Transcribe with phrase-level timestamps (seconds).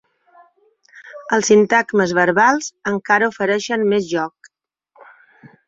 [1.37, 4.53] Els sintagmes verbals encara ofereixen més joc.